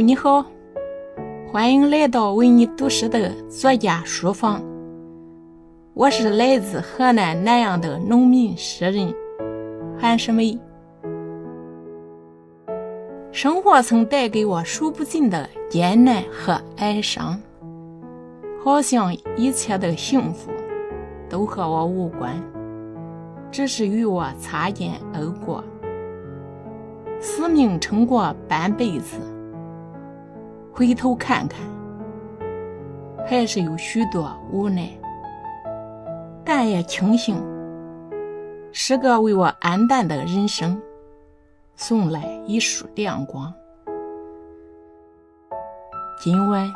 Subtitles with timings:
[0.00, 0.44] 你好，
[1.50, 4.62] 欢迎来到为你读诗的作家书房。
[5.92, 9.14] 我是来自河南南阳的农民诗人
[9.98, 10.58] 韩世梅。
[13.30, 17.40] 生活曾带给我数不尽的艰难和哀伤，
[18.62, 20.50] 好像一切的幸福
[21.28, 22.34] 都和我无关，
[23.50, 25.62] 只是与我擦肩而过。
[27.20, 29.16] 死命撑过半辈子，
[30.76, 31.60] 回头看看，
[33.24, 34.90] 还是有许多无奈，
[36.44, 37.40] 但也庆幸，
[38.72, 40.82] 诗歌为我黯淡的人生
[41.76, 43.54] 送来一束亮光。
[46.20, 46.68] 今晚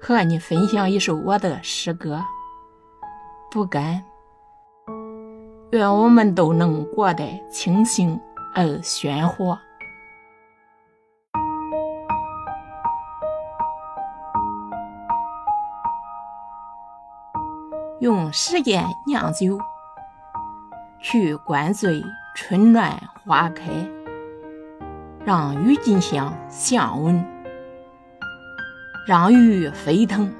[0.00, 2.16] 和你分享一首我的诗歌，
[3.52, 4.02] 《不甘》，
[5.70, 8.20] 愿我们都能过得清醒。
[8.52, 9.56] 而鲜活，
[18.00, 19.58] 用时间酿酒，
[21.02, 22.02] 去灌醉
[22.34, 23.64] 春暖花开，
[25.22, 27.22] 让郁金香降温，
[29.06, 30.32] 让雨沸腾，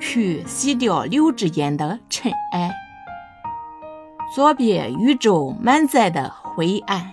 [0.00, 2.74] 去洗掉柳枝间的尘埃。
[4.34, 7.12] 作别宇宙满载的灰暗，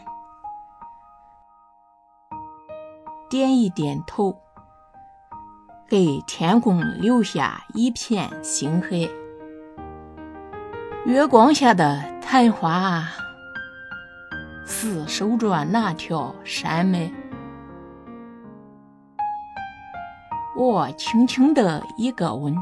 [3.30, 4.36] 点一点头，
[5.90, 9.10] 给天空留下一片星海。
[11.06, 13.04] 月光下的昙花，
[14.66, 17.10] 似守着那条山脉。
[20.58, 22.54] 我轻轻的一个吻，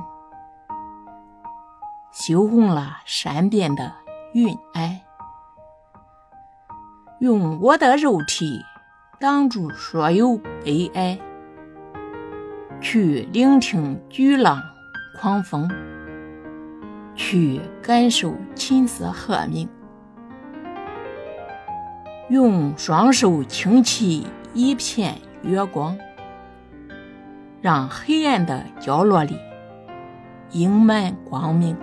[2.12, 3.92] 羞红了山边的。
[4.34, 5.00] 云霭，
[7.20, 8.66] 用我的肉体
[9.18, 11.18] 挡住所有悲哀，
[12.88, 14.62] 去聆听巨浪
[15.20, 15.68] 狂风，
[17.16, 19.68] 去感受琴瑟和鸣，
[22.30, 25.98] 用双手轻启一片月光，
[27.60, 29.36] 让黑暗的角落里
[30.52, 31.76] 盈满光明。